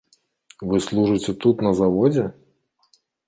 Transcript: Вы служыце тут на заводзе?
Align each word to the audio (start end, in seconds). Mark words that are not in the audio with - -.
Вы 0.69 0.79
служыце 0.85 1.31
тут 1.45 1.61
на 1.67 1.71
заводзе? 1.81 2.25